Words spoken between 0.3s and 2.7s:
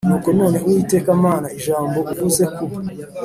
none Uwiteka Mana ijambo uvuze ku